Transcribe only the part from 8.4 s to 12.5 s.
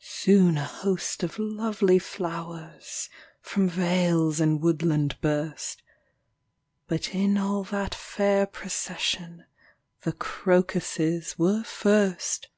procession The crocuses were first.